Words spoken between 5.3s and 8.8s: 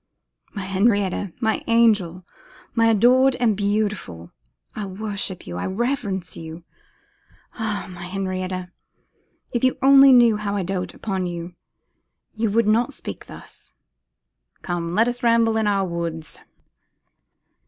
you, I reverence you. Ah! my Henrietta,